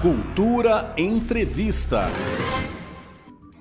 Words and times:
Cultura 0.00 0.94
Entrevista. 0.96 2.06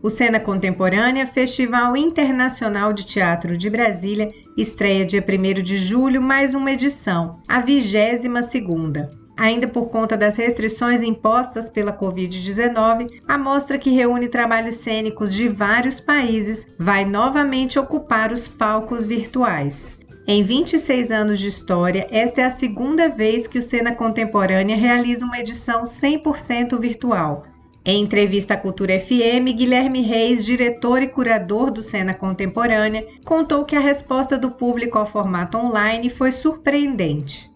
O 0.02 0.10
Cena 0.10 0.40
Contemporânea, 0.40 1.28
Festival 1.28 1.98
Internacional 1.98 2.94
de 2.94 3.06
Teatro 3.06 3.58
de 3.58 3.70
Brasília, 3.70 4.32
estreia 4.56 5.06
dia 5.06 5.22
1 5.22 5.62
de 5.62 5.78
julho 5.78 6.22
mais 6.22 6.54
uma 6.54 6.72
edição, 6.72 7.42
a 7.46 7.60
22 7.60 8.46
segunda. 8.46 9.12
Ainda 9.36 9.68
por 9.68 9.90
conta 9.90 10.16
das 10.16 10.38
restrições 10.38 11.04
impostas 11.04 11.68
pela 11.68 11.92
Covid-19, 11.92 13.20
a 13.28 13.38
mostra 13.38 13.78
que 13.78 13.90
reúne 13.90 14.30
trabalhos 14.30 14.76
cênicos 14.76 15.34
de 15.34 15.50
vários 15.50 16.00
países 16.00 16.66
vai 16.80 17.04
novamente 17.04 17.78
ocupar 17.78 18.32
os 18.32 18.48
palcos 18.48 19.04
virtuais. 19.04 19.99
Em 20.32 20.44
26 20.44 21.12
anos 21.12 21.40
de 21.40 21.48
história, 21.48 22.08
esta 22.12 22.42
é 22.42 22.46
a 22.46 22.52
segunda 22.52 23.10
vez 23.10 23.48
que 23.48 23.58
o 23.58 23.64
Cena 23.64 23.96
Contemporânea 23.96 24.78
realiza 24.78 25.26
uma 25.26 25.40
edição 25.40 25.86
100% 25.86 26.80
virtual. 26.80 27.48
Em 27.84 28.04
entrevista 28.04 28.54
à 28.54 28.58
Cultura 28.58 29.00
FM, 29.00 29.58
Guilherme 29.58 30.04
Reis, 30.04 30.46
diretor 30.46 31.02
e 31.02 31.08
curador 31.08 31.72
do 31.72 31.82
Cena 31.82 32.14
Contemporânea, 32.14 33.08
contou 33.26 33.66
que 33.66 33.76
a 33.76 33.80
resposta 33.80 34.38
do 34.38 34.52
público 34.52 35.00
ao 35.00 35.06
formato 35.08 35.58
online 35.58 36.12
foi 36.12 36.32
surpreendente. 36.32 37.50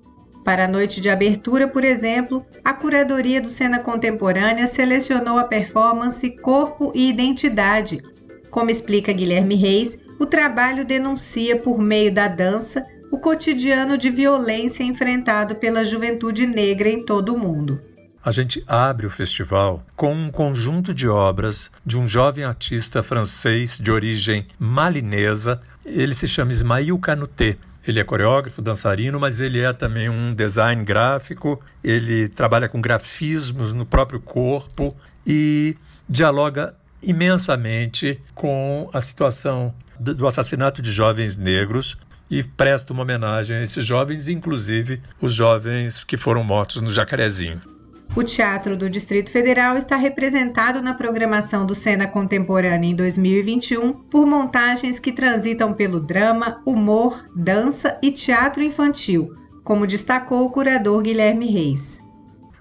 Para 0.43 0.65
a 0.65 0.67
noite 0.67 1.01
de 1.01 1.09
abertura, 1.09 1.67
por 1.67 1.83
exemplo, 1.83 2.45
a 2.63 2.73
curadoria 2.73 3.41
do 3.41 3.49
Cena 3.49 3.79
Contemporânea 3.79 4.67
selecionou 4.67 5.37
a 5.37 5.43
performance 5.43 6.29
Corpo 6.37 6.91
e 6.95 7.09
Identidade, 7.09 8.01
como 8.49 8.69
explica 8.69 9.13
Guilherme 9.13 9.55
Reis, 9.55 9.97
o 10.19 10.25
trabalho 10.25 10.85
denuncia 10.85 11.55
por 11.57 11.79
meio 11.79 12.13
da 12.13 12.27
dança 12.27 12.85
o 13.11 13.17
cotidiano 13.17 13.97
de 13.97 14.09
violência 14.09 14.83
enfrentado 14.83 15.55
pela 15.55 15.85
juventude 15.85 16.45
negra 16.45 16.89
em 16.89 17.05
todo 17.05 17.33
o 17.33 17.39
mundo. 17.39 17.79
A 18.23 18.31
gente 18.31 18.61
abre 18.67 19.05
o 19.05 19.09
festival 19.09 19.85
com 19.95 20.13
um 20.13 20.29
conjunto 20.29 20.93
de 20.93 21.07
obras 21.07 21.71
de 21.85 21.97
um 21.97 22.05
jovem 22.05 22.43
artista 22.43 23.01
francês 23.01 23.77
de 23.77 23.89
origem 23.89 24.45
malinesa. 24.59 25.61
Ele 25.85 26.13
se 26.13 26.27
chama 26.27 26.51
Ismail 26.51 26.97
Canute. 26.99 27.57
Ele 27.87 28.01
é 28.01 28.03
coreógrafo, 28.03 28.61
dançarino, 28.61 29.17
mas 29.17 29.39
ele 29.39 29.61
é 29.61 29.71
também 29.71 30.09
um 30.09 30.35
design 30.35 30.83
gráfico. 30.83 31.61
Ele 31.81 32.27
trabalha 32.27 32.67
com 32.67 32.81
grafismos 32.81 33.71
no 33.71 33.85
próprio 33.85 34.19
corpo 34.19 34.93
e 35.25 35.77
dialoga 36.09 36.75
imensamente 37.01 38.19
com 38.33 38.89
a 38.93 39.01
situação 39.01 39.73
do 39.99 40.27
assassinato 40.27 40.81
de 40.81 40.91
jovens 40.91 41.37
negros 41.37 41.97
e 42.29 42.43
presta 42.43 42.93
uma 42.93 43.03
homenagem 43.03 43.57
a 43.57 43.63
esses 43.63 43.85
jovens, 43.85 44.27
inclusive 44.27 45.01
os 45.21 45.33
jovens 45.33 46.03
que 46.03 46.17
foram 46.17 46.43
mortos 46.43 46.81
no 46.81 46.91
Jacarezinho. 46.91 47.61
O 48.15 48.23
Teatro 48.23 48.75
do 48.75 48.89
Distrito 48.89 49.31
Federal 49.31 49.77
está 49.77 49.95
representado 49.95 50.81
na 50.81 50.93
programação 50.93 51.65
do 51.65 51.75
Cena 51.75 52.07
Contemporânea 52.07 52.89
em 52.89 52.95
2021 52.95 53.93
por 53.93 54.25
montagens 54.25 54.97
que 54.97 55.11
transitam 55.11 55.73
pelo 55.73 55.99
drama, 55.99 56.61
humor, 56.65 57.25
dança 57.35 57.97
e 58.01 58.11
teatro 58.11 58.63
infantil, 58.63 59.35
como 59.63 59.85
destacou 59.85 60.45
o 60.45 60.49
curador 60.49 61.01
Guilherme 61.03 61.47
Reis 61.47 61.97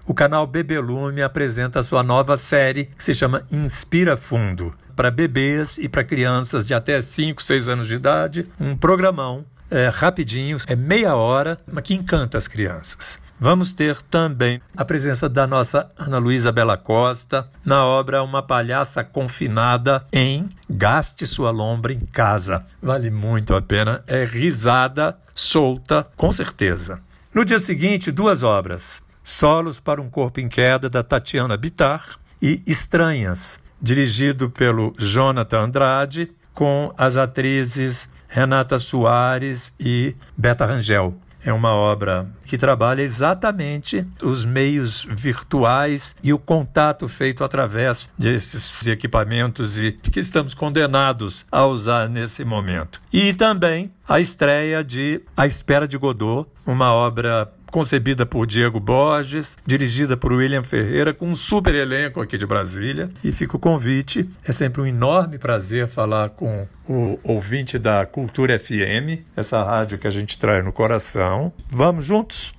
o 0.07 0.13
canal 0.13 0.47
Bebelume 0.47 1.21
apresenta 1.21 1.83
sua 1.83 2.01
nova 2.01 2.37
série 2.37 2.85
que 2.85 3.03
se 3.03 3.13
chama 3.13 3.45
Inspira 3.51 4.15
Fundo, 4.15 4.73
para 4.95 5.11
bebês 5.11 5.77
e 5.77 5.89
para 5.89 6.03
crianças 6.03 6.65
de 6.65 6.73
até 6.73 6.99
5, 7.01 7.43
6 7.43 7.67
anos 7.67 7.87
de 7.87 7.95
idade, 7.95 8.47
um 8.57 8.75
programão 8.75 9.45
é, 9.69 9.89
rapidinho, 9.89 10.57
é 10.65 10.75
meia 10.77 11.13
hora, 11.13 11.59
mas 11.71 11.83
que 11.83 11.93
encanta 11.93 12.37
as 12.37 12.47
crianças. 12.47 13.19
Vamos 13.39 13.73
ter 13.73 13.97
também 14.09 14.59
a 14.75 14.83
presença 14.83 15.29
da 15.29 15.45
nossa 15.45 15.91
Ana 15.95 16.17
Luísa 16.17 16.51
Bela 16.51 16.77
Costa 16.77 17.47
na 17.63 17.85
obra 17.85 18.23
Uma 18.23 18.41
Palhaça 18.41 19.03
Confinada 19.03 20.07
em 20.11 20.49
Gaste 20.67 21.27
Sua 21.27 21.51
Lombra 21.51 21.93
em 21.93 21.99
Casa. 21.99 22.65
Vale 22.81 23.11
muito 23.11 23.53
a 23.53 23.61
pena, 23.61 24.03
é 24.07 24.23
risada 24.23 25.17
solta, 25.35 26.07
com 26.15 26.31
certeza. 26.31 26.99
No 27.31 27.45
dia 27.45 27.59
seguinte, 27.59 28.09
duas 28.09 28.41
obras. 28.41 29.05
Solos 29.27 29.77
para 29.77 30.01
um 30.01 30.09
Corpo 30.09 30.39
em 30.39 30.47
Queda, 30.47 30.89
da 30.89 31.03
Tatiana 31.03 31.57
Bitar, 31.57 32.17
e 32.41 32.63
Estranhas, 32.65 33.59
dirigido 33.81 34.49
pelo 34.49 34.95
Jonathan 34.97 35.63
Andrade, 35.63 36.31
com 36.53 36.93
as 36.97 37.17
atrizes 37.17 38.07
Renata 38.29 38.79
Soares 38.79 39.73
e 39.77 40.15
Beta 40.37 40.65
Rangel. 40.65 41.13
É 41.43 41.51
uma 41.51 41.73
obra 41.73 42.25
que 42.45 42.57
trabalha 42.57 43.01
exatamente 43.01 44.07
os 44.23 44.45
meios 44.45 45.05
virtuais 45.09 46.15
e 46.23 46.31
o 46.31 46.39
contato 46.39 47.09
feito 47.09 47.43
através 47.43 48.09
desses 48.17 48.87
equipamentos 48.87 49.77
e 49.77 49.91
que 49.91 50.21
estamos 50.21 50.53
condenados 50.53 51.45
a 51.51 51.65
usar 51.65 52.07
nesse 52.09 52.45
momento. 52.45 53.01
E 53.11 53.33
também 53.33 53.91
a 54.07 54.21
estreia 54.21 54.81
de 54.83 55.21
A 55.35 55.45
Espera 55.45 55.85
de 55.85 55.97
Godot, 55.97 56.49
uma 56.65 56.93
obra 56.93 57.51
concebida 57.71 58.25
por 58.25 58.45
Diego 58.45 58.79
Borges, 58.79 59.57
dirigida 59.65 60.17
por 60.17 60.31
William 60.31 60.63
Ferreira, 60.63 61.13
com 61.13 61.27
um 61.29 61.35
super 61.35 61.73
elenco 61.73 62.21
aqui 62.21 62.37
de 62.37 62.45
Brasília. 62.45 63.09
E 63.23 63.31
fica 63.31 63.55
o 63.55 63.59
convite. 63.59 64.29
É 64.45 64.51
sempre 64.51 64.81
um 64.81 64.85
enorme 64.85 65.37
prazer 65.37 65.87
falar 65.87 66.29
com 66.29 66.67
o 66.87 67.19
ouvinte 67.23 67.77
da 67.77 68.05
Cultura 68.05 68.59
FM, 68.59 69.23
essa 69.35 69.63
rádio 69.63 69.97
que 69.97 70.07
a 70.07 70.11
gente 70.11 70.39
traz 70.39 70.63
no 70.63 70.71
coração. 70.71 71.51
Vamos 71.69 72.05
juntos? 72.05 72.53